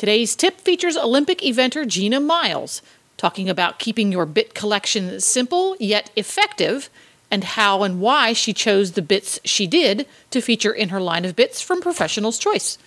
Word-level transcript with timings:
Today's 0.00 0.34
tip 0.34 0.62
features 0.62 0.96
Olympic 0.96 1.40
eventer 1.40 1.86
Gina 1.86 2.20
Miles, 2.20 2.80
talking 3.18 3.50
about 3.50 3.78
keeping 3.78 4.10
your 4.10 4.24
bit 4.24 4.54
collection 4.54 5.20
simple 5.20 5.76
yet 5.78 6.10
effective, 6.16 6.88
and 7.30 7.44
how 7.44 7.82
and 7.82 8.00
why 8.00 8.32
she 8.32 8.54
chose 8.54 8.92
the 8.92 9.02
bits 9.02 9.38
she 9.44 9.66
did 9.66 10.06
to 10.30 10.40
feature 10.40 10.72
in 10.72 10.88
her 10.88 11.02
line 11.02 11.26
of 11.26 11.36
bits 11.36 11.60
from 11.60 11.82
Professional's 11.82 12.38
Choice. 12.38 12.78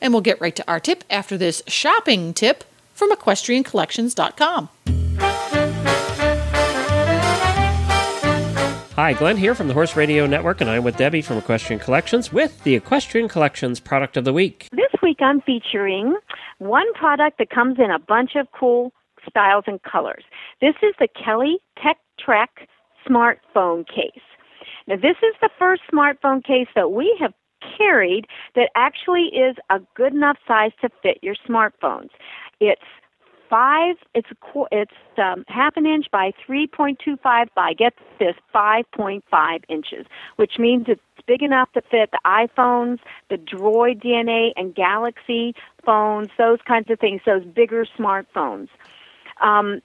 And 0.00 0.12
we'll 0.12 0.22
get 0.22 0.40
right 0.40 0.54
to 0.54 0.64
our 0.70 0.78
tip 0.78 1.02
after 1.10 1.36
this 1.36 1.60
shopping 1.66 2.32
tip 2.32 2.62
from 2.94 3.10
equestriancollections.com. 3.10 4.68
Hi, 8.94 9.14
Glenn 9.14 9.38
here 9.38 9.54
from 9.54 9.66
the 9.66 9.72
Horse 9.74 9.96
Radio 9.96 10.26
Network, 10.26 10.60
and 10.60 10.68
I'm 10.68 10.84
with 10.84 10.98
Debbie 10.98 11.22
from 11.22 11.38
Equestrian 11.38 11.80
Collections 11.80 12.32
with 12.32 12.62
the 12.64 12.74
Equestrian 12.74 13.28
Collections 13.28 13.80
Product 13.80 14.16
of 14.16 14.24
the 14.24 14.32
Week. 14.32 14.68
This 14.72 14.92
week 15.02 15.22
I'm 15.22 15.40
featuring 15.40 16.14
one 16.60 16.92
product 16.94 17.38
that 17.38 17.50
comes 17.50 17.78
in 17.78 17.90
a 17.90 17.98
bunch 17.98 18.36
of 18.36 18.46
cool 18.52 18.92
styles 19.28 19.64
and 19.66 19.82
colors. 19.82 20.24
This 20.60 20.74
is 20.82 20.94
the 20.98 21.08
Kelly 21.08 21.58
Tek 21.82 21.96
Trek 22.18 22.68
smartphone 23.08 23.86
case. 23.86 24.22
Now, 24.86 24.96
this 24.96 25.16
is 25.22 25.34
the 25.40 25.50
first 25.58 25.82
smartphone 25.92 26.44
case 26.44 26.68
that 26.74 26.92
we 26.92 27.16
have 27.18 27.32
carried 27.78 28.26
that 28.54 28.70
actually 28.74 29.26
is 29.26 29.56
a 29.70 29.80
good 29.94 30.12
enough 30.12 30.36
size 30.46 30.72
to 30.82 30.90
fit 31.02 31.18
your 31.22 31.34
smartphones. 31.48 32.10
It's 32.60 32.80
five. 33.50 33.96
It's 34.14 34.28
a, 34.30 34.64
it's 34.70 34.92
um, 35.18 35.44
half 35.48 35.76
an 35.76 35.84
inch 35.84 36.06
by 36.10 36.32
3.25 36.48 37.48
by 37.54 37.74
get 37.74 37.92
this 38.18 38.36
5.5 38.54 39.64
inches, 39.68 40.06
which 40.36 40.52
means 40.58 40.86
it's 40.88 41.00
big 41.26 41.42
enough 41.42 41.70
to 41.72 41.82
fit 41.82 42.10
the 42.12 42.20
iPhones, 42.24 43.00
the 43.28 43.36
Droid 43.36 44.02
DNA 44.02 44.52
and 44.56 44.74
Galaxy 44.74 45.54
phones, 45.84 46.28
those 46.38 46.58
kinds 46.66 46.90
of 46.90 46.98
things. 46.98 47.20
Those 47.26 47.44
bigger 47.44 47.84
smartphones. 47.98 48.68
Um, 49.42 49.82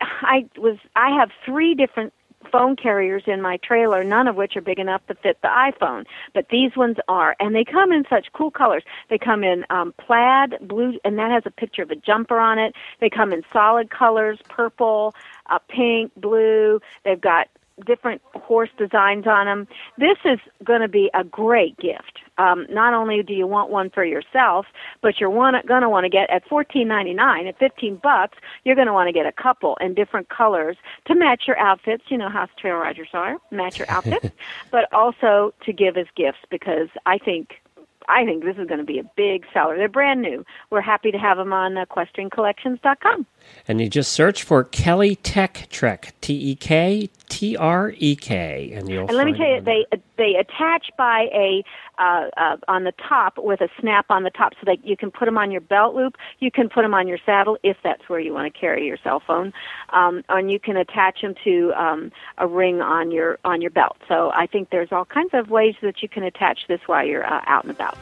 I 0.00 0.46
was 0.56 0.76
I 0.96 1.10
have 1.18 1.30
three 1.46 1.74
different 1.74 2.12
phone 2.50 2.76
carriers 2.76 3.24
in 3.26 3.42
my 3.42 3.56
trailer, 3.58 4.04
none 4.04 4.28
of 4.28 4.36
which 4.36 4.56
are 4.56 4.60
big 4.60 4.78
enough 4.78 5.06
to 5.06 5.14
fit 5.14 5.38
the 5.42 5.48
iPhone, 5.48 6.04
but 6.32 6.48
these 6.50 6.76
ones 6.76 6.96
are, 7.08 7.36
and 7.40 7.54
they 7.54 7.64
come 7.64 7.92
in 7.92 8.04
such 8.08 8.26
cool 8.32 8.50
colors. 8.50 8.82
They 9.10 9.18
come 9.18 9.44
in 9.44 9.64
um, 9.70 9.94
plaid, 9.98 10.56
blue, 10.60 10.98
and 11.04 11.18
that 11.18 11.30
has 11.30 11.42
a 11.46 11.50
picture 11.50 11.82
of 11.82 11.90
a 11.90 11.96
jumper 11.96 12.38
on 12.38 12.58
it. 12.58 12.74
They 13.00 13.10
come 13.10 13.32
in 13.32 13.42
solid 13.52 13.90
colors, 13.90 14.38
purple, 14.48 15.14
uh, 15.50 15.58
pink, 15.68 16.12
blue. 16.16 16.80
They've 17.04 17.20
got 17.20 17.48
different 17.84 18.22
horse 18.34 18.70
designs 18.78 19.26
on 19.26 19.46
them. 19.46 19.68
This 19.98 20.18
is 20.24 20.38
going 20.62 20.80
to 20.80 20.88
be 20.88 21.10
a 21.14 21.24
great 21.24 21.76
gift. 21.78 22.18
Um, 22.38 22.66
not 22.68 22.94
only 22.94 23.22
do 23.22 23.32
you 23.32 23.46
want 23.46 23.70
one 23.70 23.90
for 23.90 24.04
yourself, 24.04 24.66
but 25.02 25.20
you're 25.20 25.30
going 25.30 25.82
to 25.82 25.88
want 25.88 26.04
to 26.04 26.10
get 26.10 26.30
at 26.30 26.46
fourteen 26.48 26.88
ninety 26.88 27.14
nine 27.14 27.46
at 27.46 27.58
fifteen 27.58 27.96
bucks. 27.96 28.38
You're 28.64 28.74
going 28.74 28.88
to 28.88 28.92
want 28.92 29.08
to 29.08 29.12
get 29.12 29.26
a 29.26 29.32
couple 29.32 29.76
in 29.80 29.94
different 29.94 30.28
colors 30.28 30.76
to 31.06 31.14
match 31.14 31.44
your 31.46 31.58
outfits. 31.58 32.04
You 32.08 32.18
know 32.18 32.28
how 32.28 32.48
trail 32.58 32.76
riders 32.76 33.08
are, 33.12 33.38
match 33.50 33.78
your 33.78 33.90
outfits, 33.90 34.30
but 34.70 34.92
also 34.92 35.54
to 35.64 35.72
give 35.72 35.96
as 35.96 36.06
gifts 36.16 36.38
because 36.50 36.88
I 37.06 37.18
think 37.18 37.60
I 38.08 38.24
think 38.24 38.44
this 38.44 38.56
is 38.56 38.66
going 38.66 38.78
to 38.78 38.84
be 38.84 38.98
a 38.98 39.04
big 39.16 39.44
seller. 39.52 39.76
They're 39.76 39.88
brand 39.88 40.22
new. 40.22 40.44
We're 40.70 40.80
happy 40.80 41.10
to 41.10 41.18
have 41.18 41.36
them 41.36 41.52
on 41.52 41.76
uh, 41.76 41.84
equestriancollections.com. 41.86 43.26
And 43.68 43.80
you 43.80 43.88
just 43.88 44.12
search 44.12 44.42
for 44.42 44.64
Kelly 44.64 45.16
Tek 45.16 45.68
Trek, 45.70 46.14
T 46.20 46.34
E 46.34 46.54
K 46.54 47.08
T 47.28 47.56
R 47.56 47.94
E 47.96 48.16
K, 48.16 48.72
and 48.74 48.88
you'll. 48.88 49.06
And 49.08 49.16
let 49.16 49.26
me 49.26 49.36
tell 49.36 49.48
you, 49.48 49.60
they 49.60 49.86
they 50.16 50.34
attach 50.34 50.90
by 50.96 51.28
a 51.32 51.64
uh, 51.98 52.28
uh, 52.36 52.56
on 52.68 52.84
the 52.84 52.92
top 53.08 53.38
with 53.38 53.60
a 53.60 53.68
snap 53.80 54.06
on 54.10 54.22
the 54.24 54.30
top, 54.30 54.52
so 54.54 54.64
that 54.66 54.84
you 54.84 54.96
can 54.96 55.10
put 55.10 55.26
them 55.26 55.38
on 55.38 55.50
your 55.50 55.60
belt 55.60 55.94
loop. 55.94 56.16
You 56.40 56.50
can 56.50 56.68
put 56.68 56.82
them 56.82 56.94
on 56.94 57.06
your 57.06 57.18
saddle 57.24 57.58
if 57.62 57.76
that's 57.82 58.08
where 58.08 58.20
you 58.20 58.32
want 58.32 58.52
to 58.52 58.58
carry 58.58 58.86
your 58.86 58.98
cell 59.02 59.22
phone, 59.24 59.52
um, 59.90 60.22
and 60.28 60.50
you 60.50 60.58
can 60.58 60.76
attach 60.76 61.22
them 61.22 61.34
to 61.44 61.72
um, 61.74 62.12
a 62.38 62.46
ring 62.46 62.80
on 62.80 63.10
your 63.10 63.38
on 63.44 63.60
your 63.60 63.70
belt. 63.70 63.96
So 64.08 64.32
I 64.34 64.46
think 64.46 64.70
there's 64.70 64.92
all 64.92 65.04
kinds 65.04 65.30
of 65.32 65.50
ways 65.50 65.74
that 65.82 66.02
you 66.02 66.08
can 66.08 66.22
attach 66.22 66.66
this 66.68 66.80
while 66.86 67.06
you're 67.06 67.26
uh, 67.26 67.42
out 67.46 67.64
and 67.64 67.70
about. 67.70 67.96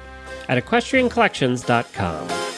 At 0.48 0.62
equestriancollections.com. 0.62 2.51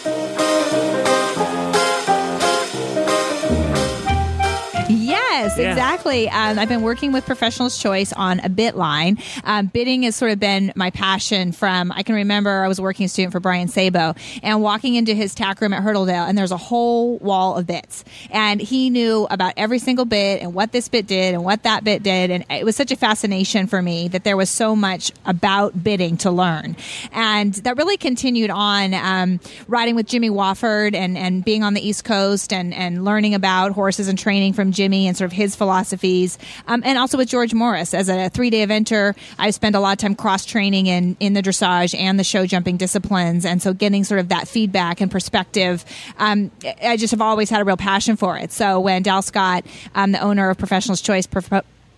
Yes, 5.56 5.62
yeah. 5.62 5.72
exactly. 5.72 6.28
Um, 6.28 6.58
I've 6.58 6.68
been 6.68 6.82
working 6.82 7.12
with 7.12 7.24
Professional's 7.26 7.78
Choice 7.78 8.12
on 8.12 8.40
a 8.40 8.48
bit 8.48 8.74
line. 8.74 9.18
Um, 9.44 9.66
bitting 9.66 10.02
has 10.02 10.16
sort 10.16 10.32
of 10.32 10.40
been 10.40 10.72
my 10.74 10.90
passion 10.90 11.52
from, 11.52 11.92
I 11.92 12.02
can 12.02 12.16
remember 12.16 12.64
I 12.64 12.68
was 12.68 12.80
a 12.80 12.82
working 12.82 13.06
student 13.06 13.32
for 13.32 13.38
Brian 13.38 13.68
Sabo 13.68 14.14
and 14.42 14.62
walking 14.62 14.96
into 14.96 15.14
his 15.14 15.32
tack 15.32 15.60
room 15.60 15.72
at 15.72 15.82
Hurdledale 15.82 16.28
and 16.28 16.36
there's 16.36 16.50
a 16.50 16.56
whole 16.56 17.18
wall 17.18 17.56
of 17.56 17.68
bits. 17.68 18.04
And 18.30 18.60
he 18.60 18.90
knew 18.90 19.28
about 19.30 19.54
every 19.56 19.78
single 19.78 20.04
bit 20.04 20.42
and 20.42 20.54
what 20.54 20.72
this 20.72 20.88
bit 20.88 21.06
did 21.06 21.34
and 21.34 21.44
what 21.44 21.62
that 21.62 21.84
bit 21.84 22.02
did. 22.02 22.32
And 22.32 22.44
it 22.50 22.64
was 22.64 22.74
such 22.74 22.90
a 22.90 22.96
fascination 22.96 23.68
for 23.68 23.80
me 23.80 24.08
that 24.08 24.24
there 24.24 24.36
was 24.36 24.50
so 24.50 24.74
much 24.74 25.12
about 25.24 25.84
bitting 25.84 26.16
to 26.18 26.32
learn. 26.32 26.76
And 27.12 27.54
that 27.54 27.76
really 27.76 27.96
continued 27.96 28.50
on 28.50 28.92
um, 28.92 29.38
riding 29.68 29.94
with 29.94 30.06
Jimmy 30.06 30.30
Wofford 30.30 30.96
and, 30.96 31.16
and 31.16 31.44
being 31.44 31.62
on 31.62 31.74
the 31.74 31.86
East 31.86 32.04
Coast 32.04 32.52
and, 32.52 32.74
and 32.74 33.04
learning 33.04 33.34
about 33.34 33.70
horses 33.70 34.08
and 34.08 34.18
training 34.18 34.52
from 34.52 34.72
Jimmy 34.72 35.06
and 35.06 35.16
sort 35.16 35.26
of 35.26 35.32
his 35.32 35.43
philosophies, 35.52 36.38
um, 36.68 36.82
and 36.84 36.96
also 36.96 37.18
with 37.18 37.28
George 37.28 37.52
Morris 37.52 37.92
as 37.92 38.08
a 38.08 38.28
three 38.28 38.50
day 38.50 38.64
eventer. 38.64 39.16
I 39.36 39.50
spent 39.50 39.74
a 39.74 39.80
lot 39.80 39.92
of 39.92 39.98
time 39.98 40.14
cross 40.14 40.44
training 40.44 40.86
in 40.86 41.16
in 41.18 41.32
the 41.32 41.42
dressage 41.42 41.98
and 41.98 42.20
the 42.20 42.24
show 42.24 42.46
jumping 42.46 42.76
disciplines, 42.76 43.44
and 43.44 43.60
so 43.60 43.72
getting 43.72 44.04
sort 44.04 44.20
of 44.20 44.28
that 44.28 44.46
feedback 44.46 45.00
and 45.00 45.10
perspective. 45.10 45.84
Um, 46.18 46.52
I 46.80 46.96
just 46.96 47.10
have 47.10 47.20
always 47.20 47.50
had 47.50 47.60
a 47.60 47.64
real 47.64 47.76
passion 47.76 48.14
for 48.14 48.38
it. 48.38 48.52
So 48.52 48.78
when 48.78 49.02
Dal 49.02 49.22
Scott, 49.22 49.66
um, 49.96 50.12
the 50.12 50.20
owner 50.20 50.50
of 50.50 50.58
Professional's 50.58 51.00
Choice, 51.00 51.26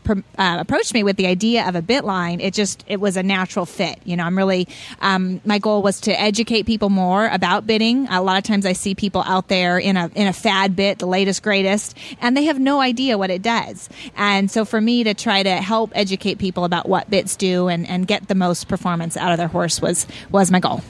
uh, 0.09 0.56
approached 0.61 0.94
me 0.94 1.03
with 1.03 1.17
the 1.17 1.27
idea 1.27 1.67
of 1.69 1.75
a 1.75 1.83
bit 1.83 2.05
line, 2.05 2.41
it 2.41 2.55
just 2.55 2.84
it 2.87 3.00
was 3.00 3.17
a 3.17 3.22
natural 3.22 3.67
fit. 3.67 3.99
You 4.05 4.17
know, 4.17 4.25
I'm 4.25 4.37
really 4.37 4.69
um, 5.00 5.41
my 5.44 5.59
goal 5.59 5.83
was 5.83 6.00
to 6.03 6.21
educate 6.21 6.65
people 6.65 6.91
more 6.91 7.28
about 7.28 7.67
bitting. 7.67 8.06
A 8.09 8.22
lot 8.22 8.39
of 8.39 8.45
times 8.45 8.66
I 8.66 8.72
see 8.72 8.95
people 8.95 9.22
out 9.27 9.49
there 9.49 9.78
in 9.78 9.97
a 9.97 10.11
in 10.15 10.27
a 10.27 10.33
fad 10.33 10.77
bit, 10.77 10.99
the 10.99 11.06
latest 11.06 11.43
greatest, 11.43 11.97
and 12.21 12.37
they 12.37 12.45
have 12.45 12.59
no 12.59 12.81
idea 12.81 13.19
what 13.19 13.31
it 13.31 13.43
does. 13.43 13.89
And 14.16 14.50
so 14.50 14.65
for 14.65 14.81
me 14.81 15.05
to 15.05 15.15
try 15.15 15.43
to 15.43 15.56
help 15.56 15.93
educate 15.95 16.39
people 16.39 16.65
about 16.65 16.89
what 16.89 17.09
bits 17.11 17.37
do 17.37 17.69
and, 17.69 17.89
and 17.89 18.06
get 18.06 18.28
the 18.28 18.34
most 18.34 18.69
performance 18.69 19.16
out 19.16 19.33
of 19.33 19.39
their 19.39 19.49
horse 19.49 19.81
was 19.81 20.06
was 20.31 20.50
my 20.50 20.61
goal. 20.61 20.83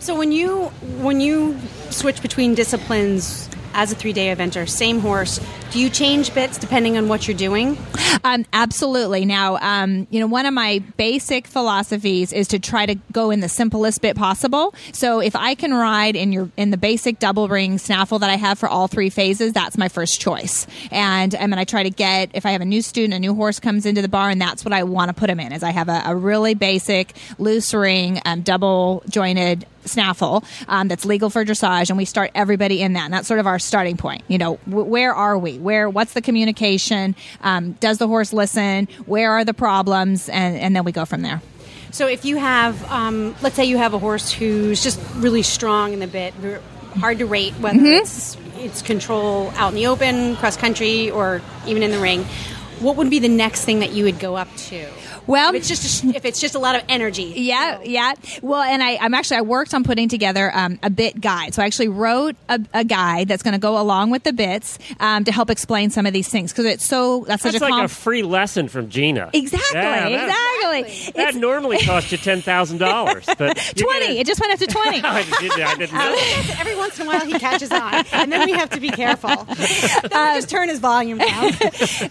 So 0.00 0.16
when 0.16 0.32
you 0.32 0.66
when 1.02 1.20
you 1.20 1.58
switch 1.90 2.22
between 2.22 2.54
disciplines 2.54 3.48
as 3.74 3.92
a 3.92 3.94
three 3.94 4.12
day 4.12 4.34
eventer, 4.34 4.68
same 4.68 5.00
horse. 5.00 5.40
Do 5.70 5.78
you 5.78 5.88
change 5.88 6.34
bits 6.34 6.58
depending 6.58 6.96
on 6.96 7.08
what 7.08 7.28
you're 7.28 7.36
doing? 7.36 7.78
Um, 8.24 8.44
absolutely. 8.52 9.24
Now, 9.24 9.56
um, 9.58 10.06
you 10.10 10.20
know, 10.20 10.26
one 10.26 10.44
of 10.44 10.52
my 10.52 10.80
basic 10.96 11.46
philosophies 11.46 12.32
is 12.32 12.48
to 12.48 12.58
try 12.58 12.86
to 12.86 12.96
go 13.12 13.30
in 13.30 13.40
the 13.40 13.48
simplest 13.48 14.02
bit 14.02 14.16
possible. 14.16 14.74
So 14.92 15.20
if 15.20 15.36
I 15.36 15.54
can 15.54 15.72
ride 15.72 16.16
in 16.16 16.32
your 16.32 16.50
in 16.56 16.70
the 16.70 16.76
basic 16.76 17.18
double 17.18 17.48
ring 17.48 17.78
snaffle 17.78 18.18
that 18.18 18.30
I 18.30 18.36
have 18.36 18.58
for 18.58 18.68
all 18.68 18.88
three 18.88 19.10
phases, 19.10 19.52
that's 19.52 19.78
my 19.78 19.88
first 19.88 20.20
choice. 20.20 20.66
And 20.90 21.34
I 21.34 21.46
mean, 21.46 21.58
I 21.58 21.64
try 21.64 21.84
to 21.84 21.90
get 21.90 22.30
if 22.34 22.44
I 22.44 22.50
have 22.50 22.60
a 22.60 22.66
new 22.66 22.82
student, 22.82 23.14
a 23.14 23.18
new 23.18 23.34
horse 23.34 23.60
comes 23.60 23.86
into 23.86 24.02
the 24.02 24.08
barn, 24.08 24.38
that's 24.38 24.64
what 24.64 24.72
I 24.72 24.82
want 24.82 25.08
to 25.08 25.14
put 25.14 25.28
them 25.28 25.40
in. 25.40 25.52
Is 25.52 25.62
I 25.62 25.70
have 25.70 25.88
a, 25.88 26.02
a 26.06 26.16
really 26.16 26.54
basic 26.54 27.14
loose 27.38 27.72
ring, 27.72 28.20
um, 28.24 28.42
double 28.42 29.02
jointed 29.08 29.66
snaffle 29.84 30.44
um, 30.68 30.88
that's 30.88 31.04
legal 31.04 31.30
for 31.30 31.44
dressage, 31.44 31.90
and 31.90 31.96
we 31.96 32.04
start 32.04 32.30
everybody 32.34 32.82
in 32.82 32.94
that. 32.94 33.04
And 33.04 33.14
that's 33.14 33.28
sort 33.28 33.40
of 33.40 33.46
our 33.46 33.58
starting 33.58 33.96
point. 33.96 34.22
You 34.28 34.38
know, 34.38 34.58
w- 34.68 34.84
where 34.84 35.14
are 35.14 35.38
we? 35.38 35.58
Where? 35.58 35.88
What's 35.88 36.12
the 36.12 36.22
communication? 36.22 37.14
Um, 37.42 37.72
does 37.72 37.98
the 37.98 38.06
horse 38.06 38.32
listen? 38.32 38.88
Where 39.06 39.32
are 39.32 39.44
the 39.44 39.54
problems? 39.54 40.28
And, 40.28 40.56
and 40.56 40.76
then 40.76 40.84
we 40.84 40.92
go 40.92 41.04
from 41.04 41.22
there. 41.22 41.40
So 41.92 42.06
if 42.06 42.24
you 42.24 42.36
have, 42.36 42.88
um, 42.90 43.34
let's 43.42 43.56
say 43.56 43.64
you 43.64 43.76
have 43.78 43.94
a 43.94 43.98
horse 43.98 44.30
who's 44.30 44.82
just 44.82 45.00
really 45.16 45.42
strong 45.42 45.92
in 45.92 45.98
the 45.98 46.06
bit, 46.06 46.34
hard 46.98 47.18
to 47.18 47.26
rate 47.26 47.52
whether 47.54 47.78
mm-hmm. 47.78 47.86
it's 47.86 48.36
it's 48.56 48.82
control 48.82 49.50
out 49.56 49.70
in 49.70 49.74
the 49.74 49.86
open, 49.86 50.36
cross 50.36 50.56
country, 50.56 51.10
or 51.10 51.40
even 51.66 51.82
in 51.82 51.90
the 51.90 51.98
ring. 51.98 52.24
What 52.80 52.96
would 52.96 53.10
be 53.10 53.18
the 53.18 53.28
next 53.28 53.64
thing 53.64 53.80
that 53.80 53.92
you 53.92 54.04
would 54.04 54.18
go 54.18 54.36
up 54.36 54.54
to? 54.68 54.88
Well, 55.26 55.50
if 55.50 55.56
it's 55.56 55.68
just 55.68 56.04
a, 56.04 56.08
if 56.08 56.24
it's 56.24 56.40
just 56.40 56.54
a 56.54 56.58
lot 56.58 56.76
of 56.76 56.82
energy. 56.88 57.32
Yeah, 57.36 57.80
yeah. 57.82 58.14
Well, 58.42 58.62
and 58.62 58.82
I, 58.82 58.96
I'm 59.00 59.14
actually 59.14 59.38
I 59.38 59.42
worked 59.42 59.74
on 59.74 59.84
putting 59.84 60.08
together 60.08 60.50
um, 60.54 60.78
a 60.82 60.90
bit 60.90 61.20
guide. 61.20 61.54
So 61.54 61.62
I 61.62 61.66
actually 61.66 61.88
wrote 61.88 62.36
a, 62.48 62.60
a 62.74 62.84
guide 62.84 63.28
that's 63.28 63.42
going 63.42 63.52
to 63.52 63.58
go 63.60 63.80
along 63.80 64.10
with 64.10 64.22
the 64.24 64.32
bits 64.32 64.78
um, 64.98 65.24
to 65.24 65.32
help 65.32 65.50
explain 65.50 65.90
some 65.90 66.06
of 66.06 66.12
these 66.12 66.28
things 66.28 66.52
because 66.52 66.64
it's 66.66 66.84
so 66.84 67.24
that's 67.26 67.42
such 67.42 67.52
That's 67.52 67.62
a 67.62 67.64
like 67.66 67.72
com- 67.72 67.84
a 67.84 67.88
free 67.88 68.22
lesson 68.22 68.68
from 68.68 68.88
Gina. 68.88 69.30
exactly, 69.32 69.78
Yeah, 69.78 70.08
that- 70.08 70.12
exactly. 70.12 71.12
That 71.22 71.28
It's 71.30 71.36
normally 71.38 71.78
cost 71.78 72.10
you 72.12 72.18
ten 72.18 72.42
thousand 72.42 72.78
dollars, 72.78 73.26
but 73.38 73.56
you 73.76 73.84
twenty. 73.84 74.06
get 74.08 74.16
It 74.18 74.26
just 74.26 74.40
went 74.40 74.52
up 74.52 74.58
to 74.60 74.66
twenty. 74.66 75.00
I 75.04 75.22
didn't, 75.22 75.60
I 75.60 75.74
didn't 75.76 75.94
know. 75.94 76.16
Every 76.58 76.76
once 76.76 76.98
in 76.98 77.06
a 77.06 77.08
while, 77.10 77.24
he 77.26 77.32
catches 77.38 77.70
on, 77.70 78.04
and 78.12 78.30
then 78.32 78.46
we 78.46 78.52
have 78.52 78.70
to 78.70 78.80
be 78.80 78.90
careful. 78.90 79.28
then 79.28 79.48
we 80.34 80.38
just 80.38 80.48
turn 80.50 80.68
his 80.68 80.78
volume 80.78 81.18
down. 81.18 81.44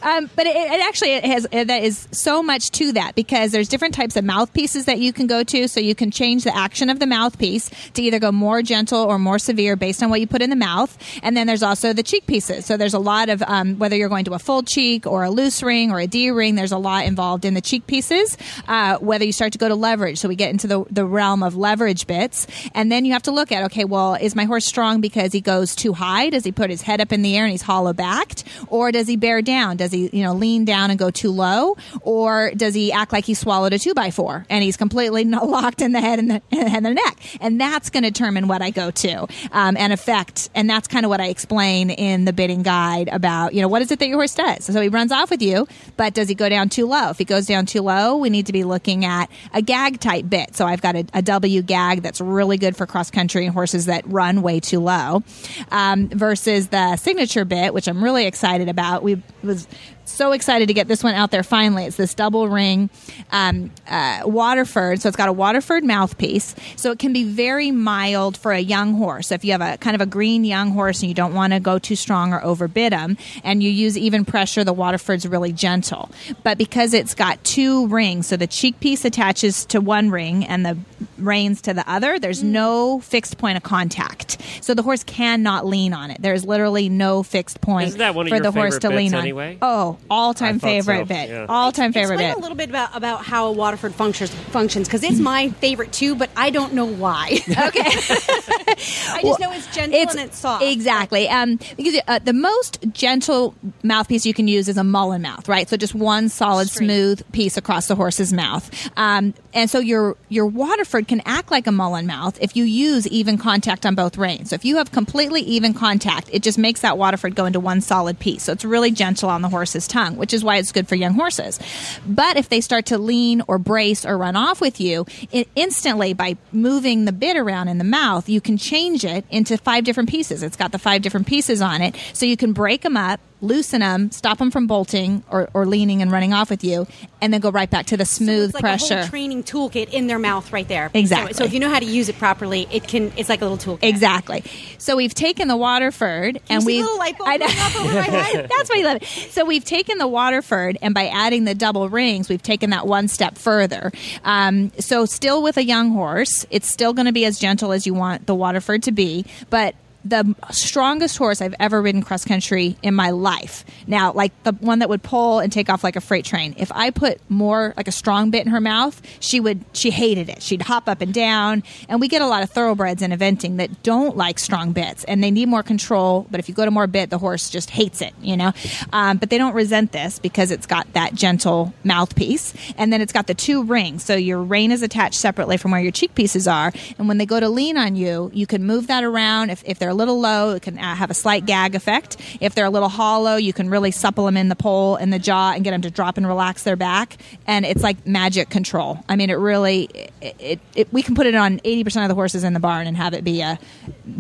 um, 0.02 0.30
but 0.36 0.46
it, 0.48 0.56
it 0.56 0.82
actually 0.88 1.14
it 1.14 1.26
has 1.26 1.48
it, 1.52 1.68
that 1.68 1.84
is 1.84 2.08
so 2.12 2.42
much 2.44 2.70
to 2.72 2.92
that 2.94 2.99
because 3.16 3.52
there's 3.52 3.68
different 3.68 3.94
types 3.94 4.16
of 4.16 4.24
mouthpieces 4.24 4.86
that 4.86 5.00
you 5.00 5.14
can 5.14 5.28
go 5.28 5.44
to. 5.44 5.68
So 5.68 5.80
you 5.80 5.96
can 5.96 6.12
change 6.12 6.44
the 6.44 6.56
action 6.56 6.90
of 6.90 7.00
the 7.00 7.08
mouthpiece 7.08 7.70
to 7.94 8.02
either 8.02 8.20
go 8.20 8.32
more 8.32 8.62
gentle 8.62 9.02
or 9.02 9.20
more 9.20 9.40
severe 9.40 9.76
based 9.76 10.04
on 10.04 10.10
what 10.10 10.20
you 10.20 10.28
put 10.28 10.42
in 10.42 10.50
the 10.50 10.56
mouth. 10.56 10.98
And 11.24 11.36
then 11.36 11.48
there's 11.48 11.64
also 11.64 11.94
the 11.94 12.04
cheek 12.04 12.28
pieces. 12.28 12.66
So 12.66 12.78
there's 12.78 12.94
a 12.94 13.00
lot 13.00 13.30
of 13.30 13.42
um, 13.44 13.78
whether 13.78 13.96
you're 13.96 14.10
going 14.10 14.26
to 14.26 14.34
a 14.34 14.40
full 14.40 14.64
cheek 14.64 15.06
or 15.06 15.24
a 15.24 15.30
loose 15.30 15.64
ring 15.64 15.92
or 15.92 16.00
a 16.00 16.08
D 16.08 16.32
ring. 16.32 16.56
There's 16.56 16.72
a 16.72 16.78
lot 16.78 17.06
involved 17.06 17.46
in 17.46 17.54
the 17.54 17.62
cheek 17.62 17.88
pieces. 17.88 18.38
Uh, 18.68 18.98
whether 18.98 19.26
you 19.26 19.32
start 19.32 19.54
to 19.54 19.58
go 19.58 19.68
to 19.68 19.76
leverage, 19.76 20.18
so 20.18 20.28
we 20.28 20.36
get 20.36 20.52
into 20.52 20.68
the 20.68 20.84
the 20.90 21.06
realm 21.06 21.44
of 21.44 21.56
leverage 21.56 22.08
bits, 22.08 22.48
and 22.74 22.92
then 22.92 23.06
you 23.06 23.14
have 23.14 23.24
to 23.24 23.32
look 23.32 23.52
at 23.52 23.64
okay, 23.66 23.86
well, 23.86 24.16
is 24.16 24.36
my 24.36 24.46
horse 24.46 24.66
strong 24.66 25.02
because 25.02 25.32
he 25.32 25.42
goes 25.42 25.76
too 25.76 25.94
high? 25.94 26.30
Does 26.30 26.44
he 26.44 26.52
put 26.52 26.70
his 26.70 26.82
head 26.82 27.02
up 27.02 27.12
in 27.12 27.22
the 27.22 27.38
air 27.38 27.46
and 27.46 27.52
he's 27.52 27.62
hollow 27.62 27.94
backed, 27.94 28.44
or 28.68 28.92
does 28.92 29.08
he 29.08 29.16
bear 29.16 29.42
down? 29.42 29.78
Does 29.78 29.92
he 29.92 30.10
you 30.12 30.24
know 30.24 30.34
lean 30.34 30.66
down 30.66 30.90
and 30.90 31.00
go 31.00 31.12
too 31.12 31.32
low, 31.32 31.78
or 32.02 32.52
does 32.56 32.74
he 32.74 32.89
act 32.92 33.12
like 33.12 33.26
he 33.26 33.34
swallowed 33.34 33.74
a 33.74 33.80
two 33.80 33.94
by 33.94 34.12
four 34.12 34.46
and 34.50 34.64
he's 34.64 34.78
completely 34.78 35.24
locked 35.26 35.82
in 35.82 35.92
the 35.92 36.02
head 36.02 36.20
and 36.20 36.30
the, 36.32 36.42
and 36.52 36.86
the 36.86 36.94
neck? 36.94 37.18
And 37.42 37.60
that's 37.60 37.90
going 37.90 38.04
to 38.04 38.12
determine 38.12 38.48
what 38.48 38.62
I 38.62 38.70
go 38.70 38.92
to 38.92 39.28
um, 39.52 39.78
and 39.78 39.94
affect. 39.94 40.50
And 40.56 40.70
that's 40.70 40.88
kind 40.88 41.06
of 41.06 41.10
what 41.10 41.22
I 41.22 41.28
explain 41.28 41.90
in 41.90 42.26
the 42.26 42.34
bitting 42.34 42.64
guide 42.64 43.10
about 43.12 43.54
you 43.54 43.62
know 43.62 43.68
what 43.68 43.82
is 43.82 43.92
it 43.92 44.00
that 44.00 44.08
your 44.08 44.18
horse 44.18 44.36
does. 44.36 44.66
So 44.66 44.82
he 44.82 44.90
runs 44.90 45.12
off 45.12 45.30
with 45.30 45.42
you, 45.42 45.68
but 45.98 46.14
does 46.14 46.28
he 46.30 46.36
go 46.36 46.50
down 46.50 46.70
too 46.70 46.86
low? 46.86 47.10
If 47.10 47.18
he 47.18 47.26
goes 47.26 47.46
down 47.46 47.66
too 47.66 47.82
low, 47.82 48.18
we 48.18 48.30
need 48.30 48.48
to 48.48 48.54
be 48.54 48.64
looking 48.64 49.06
at 49.06 49.30
a 49.54 49.62
gag 49.62 50.00
type 50.00 50.30
bit. 50.30 50.56
So 50.56 50.66
I've 50.66 50.82
got 50.82 50.96
a, 50.96 51.06
a 51.14 51.22
W 51.22 51.62
gag 51.62 52.02
that's 52.02 52.22
really 52.22 52.58
good 52.58 52.76
for 52.76 52.86
cross 52.86 53.12
country 53.12 53.46
and 53.46 53.54
horses 53.54 53.86
that 53.86 54.08
run 54.08 54.42
way 54.42 54.60
too 54.60 54.80
low, 54.80 55.24
um, 55.72 56.10
versus 56.10 56.70
the 56.70 56.96
signature 56.98 57.46
bit, 57.46 57.74
which 57.74 57.88
I'm 57.88 58.04
really 58.04 58.26
excited 58.26 58.70
about. 58.70 59.04
We 59.04 59.22
was 59.44 59.68
so 60.12 60.32
excited 60.32 60.68
to 60.68 60.74
get 60.74 60.88
this 60.88 61.04
one 61.04 61.14
out 61.14 61.32
there 61.32 61.44
finally. 61.44 61.86
It's 61.86 61.98
this 61.98 62.14
double 62.14 62.48
ring 62.50 62.90
um, 63.32 63.72
uh, 63.88 64.22
Waterford. 64.26 65.02
So 65.02 65.10
it's 65.10 65.18
got 65.18 65.30
a 65.30 65.34
Waterford 65.34 65.84
mouthpiece. 65.84 66.56
So 66.76 66.92
it 66.92 67.00
can 67.00 67.14
be 67.14 67.24
very 67.24 67.72
mild 67.72 68.38
for 68.38 68.52
a 68.52 68.60
young 68.60 68.94
horse. 68.94 69.28
So 69.28 69.36
if 69.36 69.46
you 69.46 69.52
have 69.52 69.62
a 69.62 69.78
kind 69.78 69.96
of 69.96 70.02
a 70.02 70.06
green 70.06 70.44
young 70.44 70.72
horse 70.72 71.02
and 71.02 71.10
you 71.10 71.16
don't 71.16 71.34
want 71.34 71.54
to 71.54 71.60
go 71.60 71.80
too 71.80 71.96
strong 71.96 72.34
or 72.34 72.42
overbit 72.42 72.92
them, 72.92 73.18
and 73.44 73.62
you 73.62 73.70
use 73.70 73.98
even 73.98 74.26
pressure, 74.26 74.64
the 74.64 74.74
Waterford's 74.74 75.28
really 75.28 75.54
gentle. 75.54 76.10
But 76.44 76.58
because 76.58 76.94
it's 76.94 77.14
got 77.14 77.44
two 77.44 77.88
rings, 77.88 78.28
so 78.28 78.38
the 78.38 78.48
cheek 78.48 78.80
piece 78.80 79.06
attaches 79.06 79.66
to 79.68 79.80
one 79.80 80.10
ring 80.10 80.46
and 80.46 80.66
the 80.66 80.78
reins 81.18 81.62
to 81.62 81.74
the 81.74 81.90
other, 81.90 82.20
there's 82.20 82.44
no 82.44 83.00
fixed 83.00 83.38
point 83.38 83.58
of 83.58 83.64
contact. 83.64 84.38
So 84.62 84.74
the 84.74 84.84
horse 84.84 85.04
cannot 85.04 85.66
lean 85.66 85.94
on 85.94 86.12
it. 86.12 86.22
There's 86.22 86.46
literally 86.46 86.90
no 86.90 87.24
fixed 87.24 87.62
point 87.62 87.90
Isn't 87.90 88.00
that 88.00 88.16
one 88.16 88.28
of 88.28 88.30
for 88.30 88.40
the 88.40 88.52
horse 88.52 88.80
to 88.80 88.90
lean 88.90 89.14
on. 89.14 89.22
anyway? 89.22 89.58
Oh, 89.62 89.98
all 90.10 90.32
I 90.32 90.34
time 90.34 90.60
favorite 90.60 91.00
so, 91.00 91.06
bit. 91.06 91.30
yeah. 91.30 91.46
All 91.50 91.72
time 91.72 91.94
favorite 91.94 92.18
bit. 92.18 92.30
Explain 92.30 92.36
bit. 92.36 92.38
a 92.38 92.42
little 92.42 92.58
bit 92.58 92.70
about, 92.70 92.96
about 92.96 93.26
how 93.26 93.52
Waterford 93.52 93.94
functions 93.94 94.32
functions 94.32 94.88
because 94.88 95.04
it's 95.04 95.20
my 95.20 95.50
favorite 95.50 95.92
too, 95.92 96.16
but 96.16 96.30
I 96.36 96.50
don't 96.50 96.74
know 96.74 96.86
why. 96.86 97.40
Okay. 97.60 97.82
I 97.84 99.22
just 99.22 99.40
know 99.40 99.52
it's 99.52 99.68
gentle 99.76 100.00
and 100.00 100.20
it's 100.20 100.38
soft. 100.38 100.64
Exactly. 100.64 101.28
Um, 101.28 101.60
because 101.76 102.00
uh, 102.08 102.20
the 102.20 102.34
most 102.34 102.80
gentle 102.94 103.54
mouthpiece 103.84 104.26
you 104.26 104.34
can 104.34 104.48
use 104.48 104.70
is 104.70 104.78
a 104.78 104.84
mullen 104.84 105.22
mouth, 105.22 105.48
right? 105.50 105.68
So 105.68 105.76
just 105.78 105.94
one 105.94 106.30
solid, 106.30 106.70
Straight. 106.70 106.86
smooth 106.86 107.32
piece 107.32 107.58
across 107.58 107.88
the 107.88 107.96
horse's 107.96 108.32
mouth. 108.32 108.90
Um, 108.98 109.34
and 109.54 109.70
so 109.70 109.80
your 109.80 110.16
your 110.30 110.46
Waterford 110.46 111.08
can 111.08 111.22
act 111.26 111.52
like 111.52 111.68
a 111.68 111.72
mullen 111.72 112.06
mouth 112.08 112.38
if 112.42 112.56
you 112.56 112.64
use 112.64 113.08
even 113.08 113.38
contact 113.38 113.86
on 113.86 113.96
both 113.96 114.18
reins. 114.18 114.50
So 114.52 114.56
if 114.56 114.64
you 114.64 114.78
have 114.78 114.92
completely 114.92 115.42
even 115.42 115.74
contact, 115.74 116.30
it 116.32 116.42
just 116.44 116.58
makes 116.58 116.82
that 116.82 116.98
Waterford 116.98 117.36
go 117.36 117.46
into 117.46 117.60
one 117.60 117.82
solid 117.82 118.20
piece. 118.20 118.44
So 118.44 118.54
it's 118.54 118.64
really 118.66 118.92
gentle 118.92 119.30
on 119.30 119.42
the 119.42 119.50
horse's 119.50 119.88
tongue, 119.90 120.16
which 120.16 120.34
is 120.34 120.44
why 120.44 120.58
it's 120.58 120.72
good 120.72 120.88
for 120.88 120.96
young 120.96 121.14
horses. 121.14 121.60
But 122.08 122.38
if 122.38 122.50
they 122.50 122.62
start 122.62 122.88
to 122.88 122.98
lean 122.98 123.42
or 123.48 123.58
brace 123.58 124.06
or 124.06 124.18
run 124.18 124.36
off 124.36 124.62
with 124.62 124.80
you, 124.80 125.06
it 125.32 125.50
instantly 125.56 126.14
by 126.14 126.38
moving 126.52 127.06
the 127.06 127.12
bit 127.12 127.36
around 127.36 127.68
in 127.68 127.78
the 127.78 127.84
mouth, 127.84 128.30
you 128.30 128.42
can 128.42 128.58
change 128.58 129.04
it 129.04 129.26
into 129.30 129.58
five 129.58 129.84
different 129.84 130.10
pieces. 130.10 130.44
It's 130.44 130.56
got 130.56 130.72
the 130.72 130.80
five 130.80 131.02
different 131.02 131.28
pieces 131.28 131.62
on 131.62 131.82
it, 131.82 131.96
so 132.14 132.26
you 132.26 132.38
can 132.38 132.54
break 132.54 132.82
them 132.82 132.96
up. 132.96 133.20
Loosen 133.42 133.80
them, 133.80 134.12
stop 134.12 134.38
them 134.38 134.52
from 134.52 134.68
bolting 134.68 135.24
or, 135.30 135.50
or 135.54 135.66
leaning 135.66 136.02
and 136.02 136.12
running 136.12 136.34
off 136.34 136.50
with 136.50 136.64
you, 136.64 136.88
and 137.22 137.34
then 137.34 137.40
go 137.40 137.50
right 137.50 137.70
back 137.70 137.86
to 137.88 137.96
the 137.98 138.06
So 138.06 138.24
smooth 138.26 138.46
it's 138.46 138.54
like 138.56 138.62
pressure. 138.62 139.06
training 139.08 139.44
toolkit 139.44 139.90
in 139.90 140.08
their 140.08 140.20
mouth 140.20 140.52
right 140.52 140.68
there. 140.68 140.92
Exactly. 140.94 141.34
So, 141.34 141.40
so 141.40 141.44
if 141.46 141.54
you 141.54 141.60
know 141.62 141.70
how 141.70 141.80
to 141.80 141.86
use 141.86 142.10
it 142.10 142.18
properly, 142.18 142.68
it 142.72 142.88
can. 142.88 143.14
It's 143.16 143.30
like 143.30 143.42
a 143.42 143.46
little 143.46 143.78
toolkit. 143.78 143.88
Exactly. 143.88 144.44
So 144.78 144.96
we've 144.98 145.14
taken 145.14 145.48
the 145.48 145.56
Waterford 145.58 146.42
and 146.50 146.66
we 146.66 146.78
the 146.78 146.84
little 146.84 146.98
light 146.98 147.18
bulb 147.18 147.30
I 147.30 147.38
know. 147.38 147.48
going 147.48 147.60
off 147.60 147.76
over 147.78 147.94
my 147.94 148.02
head? 148.02 148.50
That's 148.58 148.70
why 148.70 148.76
you 148.76 148.86
love 148.86 148.98
it. 149.02 149.06
So 149.06 149.46
we've 149.46 149.64
taken 149.66 149.98
the 150.00 150.08
Waterford 150.08 150.78
and 150.82 150.94
by 150.94 151.08
adding 151.08 151.46
the 151.46 151.56
double 151.56 151.88
rings, 151.90 152.28
we've 152.28 152.44
taken 152.44 152.72
that 152.72 152.88
one 152.88 153.08
step 153.08 153.38
further. 153.38 153.92
Um, 154.26 154.72
so 154.80 155.06
still 155.06 155.42
with 155.42 155.58
a 155.58 155.64
young 155.64 155.92
horse, 155.92 156.46
it's 156.50 156.68
still 156.68 156.94
going 156.94 157.06
to 157.06 157.14
be 157.14 157.24
as 157.26 157.40
gentle 157.40 157.72
as 157.72 157.88
you 157.88 157.94
want 157.94 158.26
the 158.26 158.36
Waterford 158.36 158.84
to 158.84 158.92
be, 158.92 159.26
but 159.50 159.76
the 160.10 160.36
strongest 160.52 161.18
horse 161.18 161.42
I've 161.42 161.56
ever 161.60 161.82
ridden 161.82 162.02
cross 162.02 162.26
country 162.26 162.78
in 162.82 162.94
my 162.94 163.12
life. 163.12 163.64
Now, 163.88 164.12
like 164.12 164.32
the 164.44 164.54
one 164.54 164.80
that 164.80 164.90
would 164.90 165.04
pull 165.04 165.40
and 165.40 165.52
take 165.52 165.70
off 165.70 165.84
like 165.84 165.96
a 165.96 166.02
freight 166.02 166.26
train. 166.26 166.56
If 166.58 166.72
I 166.72 166.90
put 166.90 167.20
more 167.30 167.74
like 167.78 167.88
a 167.88 167.92
strong 167.92 168.32
bit 168.32 168.46
in 168.46 168.52
her 168.52 168.62
mouth, 168.62 169.02
she 169.20 169.40
would 169.40 169.64
she 169.74 169.92
hated 169.92 170.30
it. 170.30 170.42
She'd 170.42 170.62
hop 170.62 170.90
up 170.90 171.02
and 171.02 171.14
down. 171.14 171.64
And 171.88 172.00
we 172.00 172.08
get 172.08 172.22
a 172.22 172.28
lot 172.28 172.44
of 172.44 172.50
thoroughbreds 172.50 173.02
in 173.02 173.12
eventing 173.12 173.58
that 173.58 173.84
don't 173.84 174.18
like 174.18 174.40
strong 174.40 174.72
bits 174.72 175.04
and 175.06 175.24
they 175.24 175.32
need 175.32 175.48
more 175.48 175.64
control. 175.64 176.28
But 176.32 176.40
if 176.40 176.50
you 176.50 176.56
go 176.56 176.66
to 176.66 176.72
more 176.72 176.88
bit, 176.88 177.10
the 177.10 177.18
horse 177.18 177.50
just 177.50 177.70
hates 177.70 178.02
it, 178.02 178.14
you 178.22 178.36
know. 178.36 178.52
Um, 178.94 179.18
but 179.18 179.30
they 179.30 179.38
don't 179.38 179.54
resent 179.54 179.92
this 179.92 180.20
because 180.20 180.52
it's 180.52 180.66
got 180.66 180.92
that 180.94 181.14
gentle 181.14 181.74
mouthpiece, 181.84 182.54
and 182.78 182.92
then 182.92 183.02
it's 183.02 183.14
got 183.14 183.28
the 183.28 183.34
two 183.34 183.64
rings. 183.64 184.04
So 184.04 184.16
your 184.16 184.42
rein 184.42 184.72
is 184.72 184.82
attached 184.82 185.20
separately 185.20 185.58
from 185.58 185.72
where 185.72 185.82
your 185.82 185.92
cheek 185.92 186.16
pieces 186.16 186.48
are. 186.48 186.72
And 186.98 187.08
when 187.08 187.18
they 187.18 187.26
go 187.26 187.40
to 187.40 187.50
lean 187.50 187.78
on 187.78 187.96
you, 187.96 188.32
you 188.34 188.48
can 188.48 188.64
move 188.66 188.88
that 188.88 189.04
around. 189.04 189.50
If, 189.50 189.64
if 189.66 189.80
they're 189.80 189.94
little 190.00 190.20
low, 190.20 190.56
it 190.56 190.64
can 190.64 190.80
uh, 190.80 190.96
have 190.96 191.12
a 191.12 191.14
slight 191.14 191.46
gag 191.46 191.76
effect. 191.76 192.18
If 192.42 192.56
they're 192.56 192.66
a 192.66 192.70
little 192.70 192.90
hollow, 192.90 193.36
you 193.36 193.54
can 193.54 193.70
really 193.70 193.92
supple 193.92 194.26
them 194.26 194.38
in 194.38 194.50
the 194.50 194.56
pole 194.56 194.96
and 194.96 195.14
the 195.14 195.20
jaw 195.20 195.52
and 195.54 195.64
get 195.64 195.72
them 195.72 195.82
to 195.84 195.92
drop 195.92 196.18
and 196.18 196.26
relax 196.26 196.64
their 196.64 196.76
back. 196.76 197.18
And 197.46 197.66
it's 197.66 197.84
like 197.84 198.08
magic 198.08 198.50
control. 198.50 199.04
I 199.08 199.16
mean, 199.16 199.30
it 199.30 199.36
really, 199.36 199.90
it, 200.22 200.36
it, 200.40 200.60
it, 200.76 200.94
we 200.94 201.04
can 201.04 201.14
put 201.14 201.28
it 201.28 201.36
on 201.36 201.60
80% 201.60 202.04
of 202.04 202.10
the 202.10 202.16
horses 202.16 202.44
in 202.44 202.54
the 202.54 202.60
barn 202.60 202.88
and 202.88 202.98
have 202.98 203.14
it 203.14 203.24
be 203.24 203.42
a, 203.42 203.60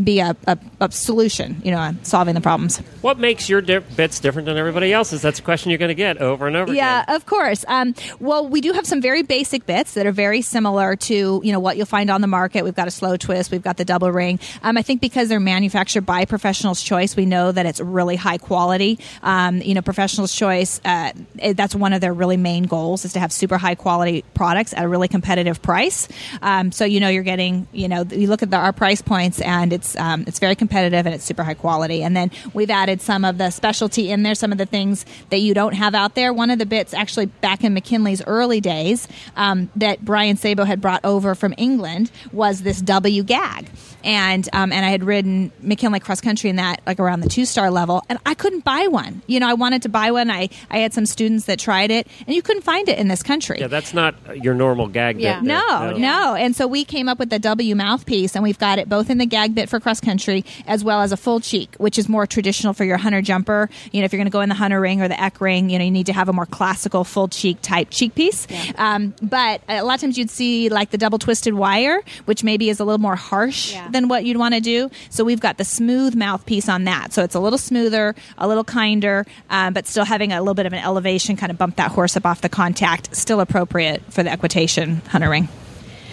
be 0.03 0.19
a, 0.19 0.35
a, 0.45 0.57
a 0.79 0.91
solution, 0.91 1.61
you 1.63 1.71
know, 1.71 1.93
solving 2.03 2.35
the 2.35 2.41
problems. 2.41 2.77
What 3.01 3.17
makes 3.17 3.49
your 3.49 3.61
di- 3.61 3.79
bits 3.79 4.19
different 4.19 4.45
than 4.45 4.57
everybody 4.57 4.93
else's? 4.93 5.21
That's 5.21 5.39
a 5.39 5.41
question 5.41 5.71
you're 5.71 5.79
going 5.79 5.89
to 5.89 5.95
get 5.95 6.17
over 6.19 6.45
and 6.45 6.55
over 6.55 6.65
again. 6.65 6.75
Yeah, 6.75 7.03
again. 7.03 7.15
of 7.15 7.25
course. 7.25 7.65
Um, 7.67 7.95
well, 8.19 8.47
we 8.47 8.61
do 8.61 8.73
have 8.73 8.85
some 8.85 9.01
very 9.01 9.23
basic 9.23 9.65
bits 9.65 9.93
that 9.93 10.05
are 10.05 10.11
very 10.11 10.41
similar 10.41 10.95
to 10.95 11.41
you 11.43 11.51
know 11.51 11.59
what 11.59 11.77
you'll 11.77 11.85
find 11.85 12.09
on 12.09 12.21
the 12.21 12.27
market. 12.27 12.63
We've 12.63 12.75
got 12.75 12.87
a 12.87 12.91
slow 12.91 13.17
twist, 13.17 13.51
we've 13.51 13.61
got 13.61 13.77
the 13.77 13.85
double 13.85 14.11
ring. 14.11 14.39
Um, 14.63 14.77
I 14.77 14.81
think 14.81 15.01
because 15.01 15.29
they're 15.29 15.39
manufactured 15.59 16.05
by 16.05 16.23
Professionals 16.23 16.81
Choice, 16.81 17.17
we 17.17 17.25
know 17.25 17.51
that 17.51 17.65
it's 17.65 17.81
really 17.81 18.15
high 18.15 18.37
quality. 18.37 18.97
Um, 19.21 19.61
you 19.61 19.73
know, 19.73 19.81
Professionals 19.81 20.33
Choice. 20.33 20.79
Uh, 20.85 21.11
that's 21.53 21.75
one 21.75 21.91
of 21.91 21.99
their 21.99 22.13
really 22.13 22.37
main 22.37 22.63
goals 22.63 23.03
is 23.03 23.11
to 23.11 23.19
have 23.19 23.33
super 23.33 23.57
high 23.57 23.75
quality 23.75 24.23
products 24.33 24.73
at 24.73 24.85
a 24.85 24.87
really 24.87 25.09
competitive 25.09 25.61
price. 25.61 26.07
Um, 26.41 26.71
so 26.71 26.85
you 26.85 27.01
know 27.01 27.09
you're 27.09 27.23
getting 27.23 27.67
you 27.73 27.89
know 27.89 28.05
you 28.09 28.27
look 28.27 28.41
at 28.41 28.51
the, 28.51 28.55
our 28.55 28.71
price 28.71 29.01
points 29.01 29.41
and 29.41 29.73
it's 29.73 29.97
um, 29.97 30.23
it's 30.27 30.39
very 30.39 30.55
competitive 30.55 31.05
and 31.05 31.13
it's 31.13 31.25
super 31.25 31.43
high 31.43 31.55
quality. 31.55 32.03
And 32.03 32.15
then 32.15 32.31
we've 32.53 32.69
added 32.69 33.01
some 33.01 33.25
of 33.25 33.37
the 33.37 33.49
specialty 33.49 34.11
in 34.11 34.23
there, 34.23 34.35
some 34.35 34.53
of 34.53 34.57
the 34.57 34.65
things 34.65 35.05
that 35.29 35.39
you 35.39 35.53
don't 35.53 35.73
have 35.73 35.93
out 35.93 36.15
there. 36.15 36.31
One 36.31 36.51
of 36.51 36.57
the 36.57 36.65
bits 36.65 36.93
actually 36.93 37.25
back 37.25 37.65
in 37.65 37.73
McKinlaigh's 37.73 38.23
early 38.27 38.61
days 38.61 39.09
um, 39.35 39.69
that 39.75 40.05
Brian 40.05 40.37
Sabo 40.37 40.63
had 40.63 40.79
brought 40.79 41.03
over 41.03 41.35
from 41.35 41.53
England 41.57 42.11
was 42.31 42.61
this 42.61 42.79
W 42.81 43.23
gag. 43.23 43.69
And 44.05 44.47
um, 44.53 44.71
and 44.71 44.85
I 44.85 44.89
had 44.89 45.03
ridden 45.03 45.48
in 45.61 45.69
McKinlaigh 45.69 46.01
cross 46.01 46.21
country 46.21 46.49
and 46.49 46.59
that 46.59 46.81
like 46.85 46.99
around 46.99 47.21
the 47.21 47.29
two 47.29 47.45
star 47.45 47.69
level, 47.71 48.03
and 48.09 48.19
I 48.25 48.33
couldn't 48.33 48.63
buy 48.63 48.87
one. 48.87 49.21
You 49.27 49.39
know, 49.39 49.47
I 49.49 49.53
wanted 49.53 49.81
to 49.83 49.89
buy 49.89 50.11
one. 50.11 50.29
I 50.29 50.49
I 50.69 50.79
had 50.79 50.93
some 50.93 51.05
students 51.05 51.45
that 51.45 51.59
tried 51.59 51.91
it, 51.91 52.07
and 52.25 52.35
you 52.35 52.41
couldn't 52.41 52.63
find 52.63 52.87
it 52.89 52.97
in 52.97 53.07
this 53.07 53.23
country. 53.23 53.57
Yeah, 53.59 53.67
that's 53.67 53.93
not 53.93 54.15
your 54.43 54.53
normal 54.53 54.87
gag 54.87 55.19
Yeah. 55.19 55.39
bit. 55.39 55.47
there. 55.47 55.57
No, 55.67 55.97
no. 55.97 56.35
And 56.35 56.55
so 56.55 56.67
we 56.67 56.83
came 56.85 57.07
up 57.09 57.19
with 57.19 57.29
the 57.29 57.39
W 57.39 57.75
mouthpiece, 57.75 58.35
and 58.35 58.43
we've 58.43 58.59
got 58.59 58.79
it 58.79 58.87
both 58.89 59.09
in 59.09 59.17
the 59.17 59.25
gag 59.25 59.55
bit 59.55 59.69
for 59.69 59.79
cross 59.79 59.99
country 59.99 60.45
as 60.67 60.83
well 60.83 61.01
as 61.01 61.11
a 61.11 61.17
full 61.17 61.39
cheek, 61.39 61.75
which 61.77 61.97
is 61.97 62.07
more 62.09 62.25
traditional 62.27 62.73
for 62.73 62.83
your 62.85 62.97
hunter 62.97 63.21
jumper. 63.21 63.69
You 63.91 64.01
know, 64.01 64.05
if 64.05 64.13
you're 64.13 64.19
going 64.19 64.27
to 64.27 64.31
go 64.31 64.41
in 64.41 64.49
the 64.49 64.55
hunter 64.55 64.79
ring 64.79 65.01
or 65.01 65.07
the 65.07 65.15
eq 65.15 65.39
ring, 65.41 65.69
you 65.69 65.77
know, 65.79 65.85
you 65.85 65.91
need 65.91 66.05
to 66.07 66.13
have 66.13 66.29
a 66.29 66.33
more 66.33 66.45
classical 66.45 67.03
full 67.03 67.27
cheek 67.27 67.57
type 67.61 67.89
cheek 67.89 68.15
piece. 68.15 68.47
Um, 68.77 69.13
but 69.21 69.61
a 69.67 69.83
lot 69.83 69.95
of 69.95 70.01
times 70.01 70.17
you'd 70.17 70.29
see 70.29 70.69
like 70.69 70.91
the 70.91 70.97
double 70.97 71.19
twisted 71.19 71.53
wire, 71.53 72.01
which 72.25 72.43
maybe 72.43 72.69
is 72.69 72.79
a 72.79 72.85
little 72.85 72.99
more 72.99 73.15
harsh 73.15 73.73
Yeah. 73.73 73.87
than 73.89 74.07
what 74.07 74.25
you'd 74.25 74.37
want 74.37 74.53
to 74.55 74.61
do. 74.61 74.89
So 75.09 75.23
we've 75.23 75.38
got 75.39 75.57
the 75.57 75.65
smooth 75.65 76.15
mouthpiece 76.15 76.69
on 76.69 76.83
that. 76.85 77.13
So 77.13 77.23
it's 77.23 77.35
a 77.35 77.39
little 77.39 77.59
smoother, 77.59 78.15
a 78.37 78.47
little 78.47 78.63
kinder, 78.63 79.25
um, 79.49 79.73
but 79.73 79.87
still 79.87 80.05
having 80.05 80.31
a 80.31 80.39
little 80.39 80.53
bit 80.53 80.65
of 80.65 80.73
an 80.73 80.79
elevation, 80.79 81.35
kind 81.35 81.51
of 81.51 81.57
bump 81.57 81.77
that 81.77 81.91
horse 81.91 82.17
up 82.17 82.25
off 82.25 82.41
the 82.41 82.49
contact. 82.49 83.15
Still 83.15 83.41
appropriate 83.41 84.01
for 84.11 84.23
the 84.23 84.31
equitation 84.31 85.01
hunter 85.07 85.29
ring. 85.29 85.47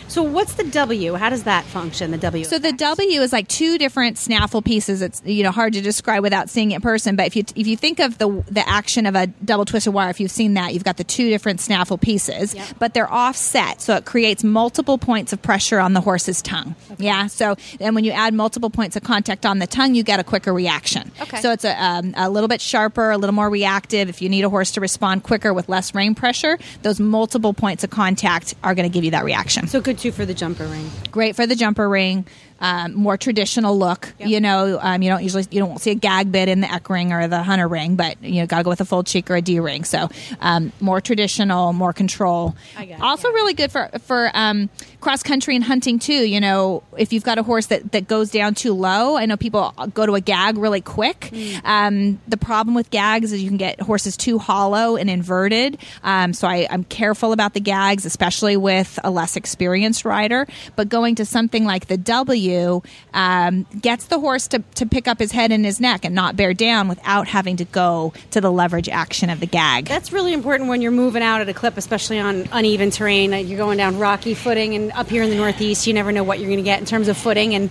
So 0.09 0.23
what's 0.23 0.55
the 0.55 0.65
W? 0.65 1.15
How 1.15 1.31
does 1.31 1.43
that 1.45 1.65
function? 1.65 2.11
The 2.11 2.19
W. 2.19 2.45
So 2.45 2.59
the? 2.59 2.73
W 2.73 3.21
is 3.21 3.33
like 3.33 3.49
two 3.49 3.79
different 3.79 4.19
snaffle 4.19 4.63
pieces. 4.63 5.03
It's 5.03 5.21
you 5.25 5.43
know 5.43 5.51
hard 5.51 5.73
to 5.73 5.81
describe 5.81 6.23
without 6.23 6.49
seeing 6.49 6.71
it 6.71 6.77
in 6.77 6.81
person. 6.81 7.17
But 7.17 7.27
if 7.27 7.37
you 7.37 7.45
if 7.57 7.67
you 7.67 7.77
think 7.77 7.99
of 8.01 8.19
the 8.19 8.45
the 8.51 8.67
action 8.69 9.07
of 9.07 9.15
a 9.15 9.27
double 9.27 9.65
twisted 9.65 9.93
wire, 9.93 10.11
if 10.11 10.21
you've 10.21 10.31
seen 10.31 10.55
that, 10.55 10.73
you've 10.75 10.85
got 10.85 10.97
the 10.97 11.05
two 11.05 11.29
different 11.31 11.61
snaffle 11.61 11.99
pieces, 11.99 12.55
Yep. 12.55 12.67
but 12.79 12.95
they're 12.95 13.13
offset, 13.13 13.81
so 13.81 13.97
it 13.97 14.05
creates 14.05 14.45
multiple 14.45 14.99
points 14.99 15.33
of 15.33 15.43
pressure 15.43 15.79
on 15.81 15.93
the 15.95 16.01
horse's 16.01 16.41
tongue. 16.43 16.75
Yeah. 16.99 17.27
So 17.27 17.57
and 17.81 17.95
when 17.95 18.05
you 18.05 18.13
add 18.13 18.33
multiple 18.35 18.71
points 18.71 18.95
of 18.97 19.03
contact 19.03 19.45
on 19.45 19.59
the 19.59 19.67
tongue, 19.67 19.95
you 19.95 20.03
get 20.03 20.21
a 20.21 20.25
quicker 20.25 20.53
reaction. 20.53 21.11
Okay. 21.21 21.41
So 21.41 21.51
it's 21.53 21.65
a 21.65 21.83
um, 21.83 22.15
a 22.17 22.31
little 22.31 22.49
bit 22.49 22.61
sharper, 22.61 23.11
a 23.11 23.19
little 23.19 23.35
more 23.35 23.51
reactive. 23.51 24.09
If 24.09 24.23
you 24.23 24.29
need 24.29 24.45
a 24.45 24.51
horse 24.51 24.71
to 24.73 24.81
respond 24.81 25.25
quicker 25.25 25.53
with 25.53 25.69
less 25.69 25.95
rein 25.95 26.15
pressure, 26.15 26.59
those 26.83 27.01
multiple 27.01 27.53
points 27.53 27.83
of 27.85 27.91
contact 27.91 28.55
are 28.63 28.75
going 28.75 28.89
to 28.89 28.93
give 28.95 29.05
you 29.05 29.11
that 29.13 29.25
reaction 29.25 29.67
So 29.67 29.81
good 29.97 30.03
too 30.03 30.13
for 30.13 30.25
the 30.27 30.35
jumper 30.35 30.65
ring. 30.67 30.91
great 31.11 31.37
for 31.37 31.47
the 31.47 31.55
jumper 31.55 31.89
ring. 31.89 32.27
Um, 32.59 32.95
more 32.95 33.19
traditional 33.19 33.79
look, 33.79 34.15
Yep. 34.19 34.29
you 34.31 34.41
know. 34.41 34.79
Um, 34.81 35.03
you 35.03 35.11
don't 35.11 35.23
usually 35.23 35.45
you 35.51 35.61
don't 35.61 35.79
see 35.79 35.91
a 35.91 35.95
gag 35.95 36.33
bit 36.33 36.49
in 36.49 36.63
the 36.63 36.67
eq 36.67 36.89
ring 36.89 37.13
or 37.13 37.29
the 37.29 37.43
hunter 37.43 37.69
ring, 37.69 37.97
but 37.97 38.23
you 38.23 38.41
know, 38.41 38.47
got 38.47 38.59
to 38.59 38.65
go 38.65 38.71
with 38.71 38.81
a 38.81 38.87
full 38.87 39.03
cheek 39.05 39.31
or 39.31 39.37
a 39.37 39.43
D 39.43 39.61
ring. 39.61 39.85
So 39.85 40.09
um, 40.41 40.73
more 40.81 41.03
traditional, 41.03 41.75
more 41.75 41.93
control. 41.93 42.57
Got 42.79 43.03
also, 43.03 43.29
yeah. 43.29 43.35
really 43.35 43.53
good 43.53 43.71
for 43.71 43.91
for 44.05 44.31
um, 44.33 44.71
cross 45.01 45.23
country 45.23 45.55
and 45.55 45.65
hunting 45.65 45.99
too. 45.99 46.13
You 46.13 46.41
know, 46.41 46.83
if 46.97 47.13
you've 47.13 47.25
got 47.25 47.39
a 47.39 47.43
horse 47.43 47.67
that 47.67 47.93
that 47.93 48.09
goes 48.09 48.31
down 48.31 48.55
too 48.55 48.73
low, 48.73 49.17
I 49.17 49.27
know 49.27 49.37
people 49.37 49.73
go 49.95 50.07
to 50.07 50.15
a 50.15 50.21
gag 50.21 50.59
really 50.59 50.81
quick. 50.81 51.31
Mm. 51.33 51.65
Um, 51.65 52.21
the 52.29 52.37
problem 52.37 52.75
with 52.75 52.91
gags 52.91 53.33
is 53.33 53.43
you 53.43 53.49
can 53.49 53.57
get 53.57 53.81
horses 53.81 54.17
too 54.17 54.39
hollow 54.39 54.97
and 54.97 55.09
inverted. 55.11 55.79
Um, 56.03 56.33
so 56.33 56.49
I, 56.49 56.67
I'm 56.71 56.85
careful 56.85 57.33
about 57.33 57.55
the 57.55 57.61
gags, 57.61 58.05
especially 58.05 58.57
with 58.57 58.99
a 59.05 59.11
less 59.11 59.37
experienced 59.37 60.05
rider. 60.05 60.47
But 60.77 60.89
going 60.89 61.17
to 61.17 61.25
something 61.25 61.65
like 61.65 61.87
the 61.87 61.97
W 61.97 62.83
um, 63.15 63.67
gets 63.81 64.07
the 64.07 64.19
horse 64.19 64.49
to, 64.49 64.61
to 64.77 64.87
pick 64.87 65.09
up 65.09 65.19
his 65.19 65.33
head 65.33 65.53
and 65.53 65.65
his 65.65 65.81
neck 65.81 66.05
and 66.05 66.15
not 66.15 66.37
bear 66.37 66.55
down 66.55 66.89
without 66.89 67.29
having 67.29 67.57
to 67.57 67.65
go 67.65 68.13
to 68.31 68.41
the 68.41 68.51
leverage 68.51 68.89
action 68.89 69.31
of 69.31 69.41
the 69.41 69.47
gag. 69.47 69.87
That's 69.87 70.13
really 70.13 70.33
important 70.33 70.69
when 70.69 70.83
you're 70.83 70.93
moving 70.93 71.23
out 71.23 71.41
at 71.41 71.49
a 71.49 71.55
clip, 71.55 71.77
especially 71.77 72.19
on 72.19 72.49
uneven 72.53 72.91
terrain. 72.91 73.33
You're 73.47 73.59
going 73.59 73.79
down 73.79 73.99
rocky 73.99 74.35
footing, 74.35 74.75
and 74.75 74.86
up 74.93 75.09
here 75.09 75.23
in 75.23 75.31
the 75.31 75.37
Northeast, 75.37 75.87
you 75.87 75.93
never 75.95 76.13
know 76.13 76.25
what 76.25 76.39
you're 76.39 76.49
going 76.49 76.59
to 76.59 76.63
get 76.65 76.81
in 76.81 76.87
terms 76.87 77.09
of 77.09 77.17
footing. 77.17 77.55
And 77.55 77.71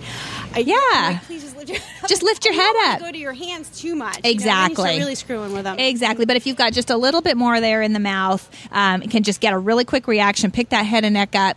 I, 0.54 0.58
Yeah. 0.60 0.74
Like, 1.12 1.22
please 1.24 1.42
just 1.42 1.56
lift 1.56 1.68
your 1.70 1.78
Just 2.08 2.22
lift 2.22 2.44
your 2.44 2.54
head 2.54 2.74
up. 2.86 3.00
Go 3.00 3.10
to 3.12 3.18
your 3.18 3.32
hands 3.32 3.68
too 3.80 3.94
much. 3.96 4.16
you 4.18 4.22
know, 4.24 4.30
Exactly. 4.30 4.98
really 4.98 5.14
screwing 5.14 5.52
with 5.52 5.64
them. 5.64 5.78
Exactly. 5.78 6.24
But 6.26 6.36
if 6.36 6.46
you've 6.46 6.56
got 6.56 6.72
just 6.72 6.90
a 6.90 6.96
little 6.96 7.20
bit 7.22 7.36
more 7.36 7.60
there 7.60 7.82
in 7.82 7.92
the 7.92 7.98
mouth, 8.00 8.48
um, 8.72 9.02
it 9.02 9.10
can 9.10 9.22
just 9.22 9.40
get 9.40 9.52
a 9.52 9.58
really 9.58 9.84
quick 9.84 10.06
reaction, 10.06 10.50
pick 10.50 10.68
that 10.70 10.84
head 10.84 11.04
and 11.04 11.14
neck 11.14 11.34
up, 11.34 11.56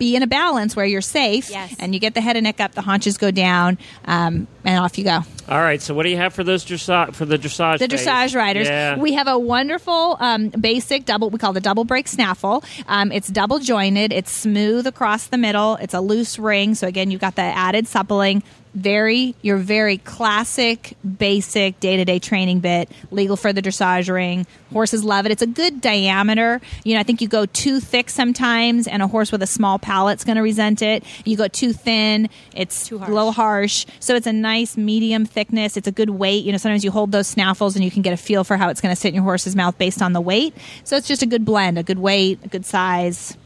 be 0.00 0.16
in 0.16 0.22
a 0.24 0.26
balance 0.26 0.74
where 0.74 0.86
you're 0.86 1.00
safe, 1.02 1.48
Yes. 1.50 1.76
and 1.78 1.94
you 1.94 2.00
get 2.00 2.14
the 2.14 2.20
head 2.20 2.34
and 2.36 2.44
neck 2.44 2.58
up, 2.58 2.72
the 2.72 2.80
haunches 2.80 3.18
go 3.18 3.30
down, 3.30 3.78
um, 4.06 4.48
and 4.64 4.78
off 4.80 4.98
you 4.98 5.04
go. 5.04 5.20
All 5.48 5.60
right. 5.60 5.80
So 5.80 5.94
what 5.94 6.04
do 6.04 6.08
you 6.08 6.16
have 6.16 6.32
for 6.32 6.42
those 6.42 6.64
dressage 6.64 7.14
for 7.14 7.24
the 7.26 7.36
dressage? 7.38 7.78
The 7.78 7.88
phase? 7.88 8.06
dressage 8.06 8.34
riders. 8.34 8.66
Yeah. 8.66 8.96
We 8.96 9.12
have 9.12 9.28
a 9.28 9.38
wonderful 9.38 10.16
um, 10.18 10.48
basic 10.48 11.04
double. 11.04 11.28
We 11.30 11.38
call 11.38 11.52
the 11.52 11.60
double 11.60 11.84
break 11.84 12.08
snaffle. 12.08 12.64
Um, 12.88 13.12
it's 13.12 13.28
double 13.28 13.58
jointed. 13.58 14.12
It's 14.12 14.32
smooth 14.32 14.86
across 14.86 15.26
the 15.26 15.38
middle. 15.38 15.76
It's 15.76 15.92
a 15.94 16.00
loose 16.00 16.38
ring. 16.38 16.74
So 16.74 16.86
again, 16.86 17.10
you've 17.10 17.20
got 17.20 17.36
the 17.36 17.42
added 17.42 17.86
suppling. 17.86 18.42
Very, 18.72 19.34
your 19.42 19.56
very 19.56 19.98
classic, 19.98 20.96
basic 21.18 21.80
day 21.80 21.96
to 21.96 22.04
day 22.04 22.20
training 22.20 22.60
bit. 22.60 22.88
Legal 23.10 23.36
for 23.36 23.52
the 23.52 23.60
dressage 23.60 24.12
ring. 24.12 24.46
Horses 24.72 25.02
love 25.02 25.26
it. 25.26 25.32
It's 25.32 25.42
a 25.42 25.46
good 25.46 25.80
diameter. 25.80 26.60
You 26.84 26.94
know, 26.94 27.00
I 27.00 27.02
think 27.02 27.20
you 27.20 27.26
go 27.26 27.46
too 27.46 27.80
thick 27.80 28.08
sometimes, 28.08 28.86
and 28.86 29.02
a 29.02 29.08
horse 29.08 29.32
with 29.32 29.42
a 29.42 29.46
small 29.46 29.80
palate's 29.80 30.22
going 30.22 30.36
to 30.36 30.42
resent 30.42 30.82
it. 30.82 31.02
You 31.24 31.36
go 31.36 31.48
too 31.48 31.72
thin, 31.72 32.28
it's 32.54 32.86
Too 32.88 32.96
a 32.96 32.98
harsh. 33.00 33.10
little 33.10 33.32
harsh. 33.32 33.86
So 33.98 34.14
it's 34.14 34.28
a 34.28 34.32
nice 34.32 34.76
medium 34.76 35.26
thickness. 35.26 35.76
It's 35.76 35.88
a 35.88 35.92
good 35.92 36.10
weight. 36.10 36.44
You 36.44 36.52
know, 36.52 36.58
sometimes 36.58 36.84
you 36.84 36.92
hold 36.92 37.10
those 37.10 37.26
snaffles 37.26 37.74
and 37.74 37.84
you 37.84 37.90
can 37.90 38.02
get 38.02 38.12
a 38.12 38.16
feel 38.16 38.44
for 38.44 38.56
how 38.56 38.68
it's 38.68 38.80
going 38.80 38.94
to 38.94 39.00
sit 39.00 39.08
in 39.08 39.14
your 39.16 39.24
horse's 39.24 39.56
mouth 39.56 39.76
based 39.78 40.00
on 40.00 40.12
the 40.12 40.20
weight. 40.20 40.54
So 40.84 40.96
it's 40.96 41.08
just 41.08 41.22
a 41.22 41.26
good 41.26 41.44
blend, 41.44 41.76
a 41.76 41.82
good 41.82 41.98
weight, 41.98 42.38
a 42.44 42.48
good 42.48 42.64
size, 42.64 43.36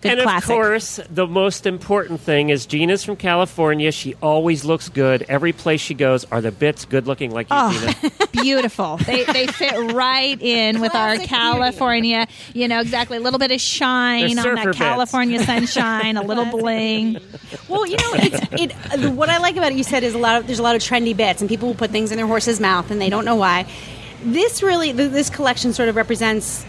good 0.00 0.12
and 0.12 0.22
classic. 0.22 0.50
of 0.50 0.54
course, 0.54 1.00
the 1.10 1.26
most 1.26 1.66
important 1.66 2.20
thing 2.20 2.50
is 2.50 2.66
Gina's 2.66 3.04
from 3.04 3.16
California. 3.16 3.90
She 3.92 4.14
always 4.22 4.64
looks 4.64 4.88
good. 4.88 5.24
Every 5.28 5.52
place 5.52 5.80
she 5.80 5.94
goes, 5.94 6.24
are 6.26 6.40
the 6.40 6.52
bits 6.52 6.84
good 6.84 7.06
looking 7.06 7.30
like 7.30 7.48
you, 7.50 7.56
Oh, 7.58 7.94
Gina? 8.02 8.10
beautiful. 8.32 8.96
They, 8.98 9.24
they 9.24 9.46
fit 9.48 9.92
right 9.92 10.40
in 10.40 10.80
with 10.80 10.94
our 10.94 11.14
Classic 11.16 11.28
California, 11.28 12.26
you 12.54 12.68
know, 12.68 12.80
exactly. 12.80 13.16
A 13.16 13.20
little 13.20 13.38
bit 13.38 13.50
of 13.50 13.60
shine 13.60 14.34
They're 14.34 14.48
on 14.50 14.54
that 14.56 14.64
bits. 14.66 14.78
California 14.78 15.42
sunshine, 15.44 16.16
a 16.16 16.22
little 16.22 16.44
bling. 16.46 17.18
Well, 17.68 17.86
you 17.86 17.96
know, 17.96 18.12
it's 18.14 18.40
it. 18.52 18.72
uh, 19.04 19.10
What 19.12 19.28
I 19.28 19.38
like 19.38 19.56
about 19.56 19.72
it, 19.72 19.78
you 19.78 19.84
said, 19.84 20.02
is 20.04 20.14
a 20.14 20.18
lot 20.18 20.36
of 20.40 20.46
there's 20.46 20.58
a 20.58 20.62
lot 20.62 20.76
of 20.76 20.82
trendy 20.82 21.16
bits, 21.16 21.40
and 21.40 21.48
people 21.48 21.68
will 21.68 21.74
put 21.74 21.90
things 21.90 22.10
in 22.10 22.16
their 22.18 22.26
horse's 22.26 22.60
mouth, 22.60 22.90
and 22.90 23.00
they 23.00 23.10
don't 23.10 23.24
know 23.24 23.36
why. 23.36 23.66
This 24.22 24.62
really, 24.62 24.92
this 24.92 25.30
collection 25.30 25.72
sort 25.72 25.88
of 25.88 25.96
represents 25.96 26.64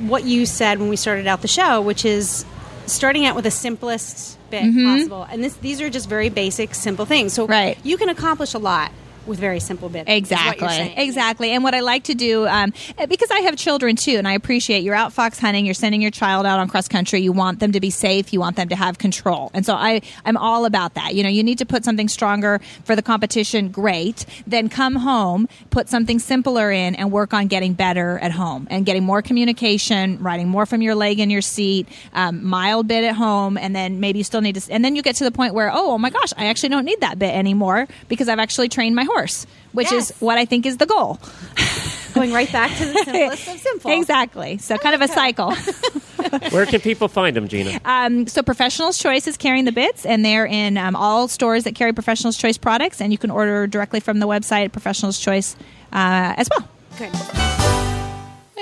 what 0.00 0.24
you 0.24 0.46
said 0.46 0.78
when 0.78 0.88
we 0.88 0.96
started 0.96 1.26
out 1.26 1.42
the 1.42 1.48
show, 1.48 1.80
which 1.80 2.04
is 2.04 2.44
starting 2.86 3.26
out 3.26 3.34
with 3.34 3.44
the 3.44 3.50
simplest 3.50 4.38
bit 4.50 4.64
mm-hmm. 4.64 4.84
possible, 4.84 5.26
and 5.30 5.42
this 5.42 5.54
these 5.54 5.80
are 5.80 5.90
just 5.90 6.08
very 6.08 6.28
basic, 6.28 6.74
simple 6.74 7.04
things. 7.04 7.32
So 7.32 7.46
Right. 7.46 7.78
you 7.82 7.96
can 7.96 8.08
accomplish 8.08 8.54
a 8.54 8.58
lot 8.58 8.92
with 9.26 9.38
very 9.38 9.60
simple 9.60 9.88
bits. 9.88 10.08
is 10.08 10.30
what 10.30 10.60
you're 10.60 10.70
Exactly. 10.70 11.02
Exactly. 11.02 11.50
And 11.52 11.64
what 11.64 11.74
I 11.74 11.80
like 11.80 12.04
to 12.04 12.14
do, 12.14 12.46
um, 12.46 12.72
because 13.08 13.30
I 13.30 13.40
have 13.40 13.56
children 13.56 13.96
too, 13.96 14.16
and 14.16 14.28
I 14.28 14.32
appreciate 14.34 14.82
you're 14.82 14.94
out 14.94 15.12
fox 15.12 15.38
hunting, 15.38 15.64
you're 15.64 15.74
sending 15.74 16.02
your 16.02 16.10
child 16.10 16.46
out 16.46 16.58
on 16.58 16.68
cross 16.68 16.88
country, 16.88 17.20
you 17.20 17.32
want 17.32 17.60
them 17.60 17.72
to 17.72 17.80
be 17.80 17.90
safe, 17.90 18.32
you 18.32 18.40
want 18.40 18.56
them 18.56 18.68
to 18.68 18.76
have 18.76 18.98
control. 18.98 19.50
And 19.54 19.64
so 19.64 19.74
I, 19.74 20.02
I'm 20.24 20.36
all 20.36 20.64
about 20.64 20.94
that. 20.94 21.14
You 21.14 21.22
know, 21.22 21.28
you 21.28 21.42
need 21.42 21.58
to 21.58 21.66
put 21.66 21.84
something 21.84 22.08
stronger 22.08 22.60
for 22.84 22.94
the 22.94 23.02
competition, 23.02 23.68
great. 23.70 24.26
Then 24.46 24.68
come 24.68 24.96
home, 24.96 25.48
put 25.70 25.88
something 25.88 26.18
simpler 26.18 26.70
in, 26.70 26.94
and 26.94 27.10
work 27.10 27.32
on 27.32 27.46
getting 27.46 27.72
better 27.72 28.18
at 28.18 28.32
home 28.32 28.66
and 28.70 28.84
getting 28.86 29.04
more 29.04 29.22
communication, 29.22 30.22
riding 30.22 30.48
more 30.48 30.66
from 30.66 30.82
your 30.82 30.94
leg 30.94 31.18
in 31.20 31.30
your 31.30 31.42
seat, 31.42 31.88
um, 32.12 32.44
mild 32.44 32.86
bit 32.86 33.04
at 33.04 33.14
home, 33.14 33.56
and 33.56 33.74
then 33.74 34.00
maybe 34.00 34.18
you 34.18 34.24
still 34.24 34.40
need 34.40 34.56
to, 34.56 34.72
and 34.72 34.84
then 34.84 34.96
you 34.96 35.02
get 35.02 35.16
to 35.16 35.24
the 35.24 35.30
point 35.30 35.54
where, 35.54 35.70
oh, 35.72 35.86
oh 35.92 35.98
my 35.98 36.10
gosh, 36.10 36.32
I 36.36 36.46
actually 36.46 36.70
don't 36.70 36.84
need 36.84 37.00
that 37.00 37.18
bit 37.18 37.34
anymore 37.34 37.86
because 38.08 38.28
I've 38.28 38.38
actually 38.38 38.68
trained 38.68 38.94
my 38.94 39.04
horse, 39.04 39.15
which 39.72 39.92
is 39.92 40.12
what 40.20 40.38
I 40.38 40.44
think 40.44 40.66
is 40.66 40.78
the 40.78 40.86
goal. 40.86 41.18
Going 42.14 42.32
right 42.32 42.50
back 42.50 42.76
to 42.78 42.84
the 42.86 42.92
simplest 43.04 43.48
of 43.48 43.60
simple. 43.60 43.90
Exactly. 43.90 44.58
So 44.58 44.78
kind 44.78 44.94
of 44.94 45.02
a 45.02 45.08
cycle. 45.08 45.54
Where 46.50 46.66
can 46.66 46.80
people 46.80 47.08
find 47.08 47.36
them, 47.36 47.46
Gina? 47.46 47.78
um, 47.84 48.26
so 48.26 48.42
Professionals 48.42 48.98
Choice 48.98 49.26
is 49.26 49.36
carrying 49.36 49.64
the 49.66 49.72
bits, 49.72 50.06
and 50.06 50.24
they're 50.24 50.46
in 50.46 50.78
um, 50.78 50.96
all 50.96 51.28
stores 51.28 51.64
that 51.64 51.74
carry 51.74 51.92
Professionals 51.92 52.36
Choice 52.36 52.56
products, 52.56 53.00
and 53.00 53.12
you 53.12 53.18
can 53.18 53.30
order 53.30 53.66
directly 53.66 54.00
from 54.00 54.18
the 54.18 54.26
website 54.26 54.72
Professionals 54.72 55.18
Choice 55.20 55.56
uh, 55.92 56.34
as 56.36 56.48
well. 56.50 56.68
Good. 56.98 57.12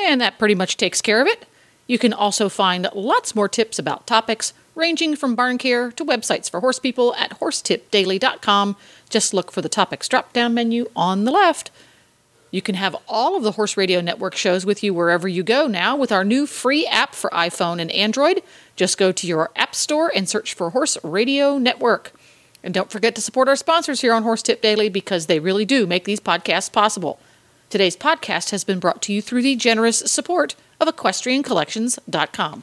And 0.07 0.21
that 0.21 0.39
pretty 0.39 0.55
much 0.55 0.77
takes 0.77 1.01
care 1.01 1.21
of 1.23 1.29
it. 1.29 1.47
You 1.87 1.99
can 1.99 2.13
also 2.13 2.49
find 2.49 2.89
lots 2.95 3.35
more 3.35 3.49
tips 3.49 3.79
about 3.79 4.07
topics 4.07 4.53
ranging 4.75 5.17
from 5.17 5.35
barn 5.35 5.59
care 5.59 5.91
to 5.93 6.05
websites 6.05 6.51
for 6.51 6.61
horse 6.61 6.79
people 6.79 7.15
at 7.17 7.39
horsetipdaily.com. 7.41 8.77
Just 9.09 9.35
look 9.35 9.51
for 9.51 9.63
the 9.63 9.69
topics 9.69 10.09
drop 10.09 10.33
down 10.33 10.55
menu 10.55 10.91
on 10.97 11.25
the 11.25 11.31
left. 11.33 11.71
You 12.51 12.63
can 12.63 12.77
have 12.77 12.95
all 13.09 13.37
of 13.37 13.43
the 13.43 13.53
Horse 13.53 13.77
Radio 13.77 14.01
Network 14.01 14.37
shows 14.37 14.65
with 14.65 14.85
you 14.85 14.95
wherever 14.95 15.27
you 15.27 15.43
go 15.43 15.67
now 15.67 15.97
with 15.97 16.13
our 16.13 16.25
new 16.25 16.47
free 16.47 16.87
app 16.87 17.13
for 17.13 17.29
iPhone 17.31 17.81
and 17.81 17.91
Android. 17.91 18.45
Just 18.77 18.97
go 18.97 19.11
to 19.11 19.27
your 19.27 19.51
app 19.57 19.75
store 19.75 20.13
and 20.15 20.29
search 20.29 20.55
for 20.55 20.71
Horse 20.71 20.97
Radio 21.03 21.59
Network. 21.59 22.13
And 22.63 22.73
don't 22.73 22.93
forget 22.93 23.17
to 23.17 23.21
support 23.21 23.49
our 23.49 23.57
sponsors 23.57 24.03
here 24.03 24.15
on 24.15 24.23
Horse 24.23 24.41
Tip 24.41 24.63
Daily 24.63 24.89
because 24.89 25.27
they 25.27 25.41
really 25.41 25.65
do 25.65 25.85
make 25.85 26.05
these 26.05 26.21
podcasts 26.21 26.71
possible. 26.71 27.19
Today's 27.71 27.97
podcast 27.97 28.51
has 28.51 28.63
been 28.63 28.79
brought 28.79 29.03
to 29.03 29.13
you 29.13 29.21
through 29.21 29.43
the 29.43 29.57
generous 29.57 29.99
support 29.99 30.55
of 30.81 30.87
EquestrianCollections.com. 30.87 32.63